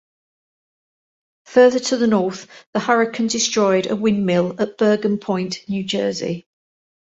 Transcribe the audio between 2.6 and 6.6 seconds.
the hurricane destroyed a windmill at Bergen Point, New Jersey.